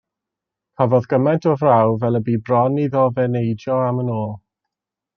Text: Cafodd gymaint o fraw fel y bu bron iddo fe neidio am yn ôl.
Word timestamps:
Cafodd 0.81 1.05
gymaint 1.11 1.45
o 1.51 1.53
fraw 1.65 1.95
fel 2.05 2.19
y 2.21 2.23
bu 2.31 2.39
bron 2.49 2.83
iddo 2.87 3.07
fe 3.19 3.29
neidio 3.37 3.81
am 3.91 4.05
yn 4.07 4.15
ôl. 4.21 4.31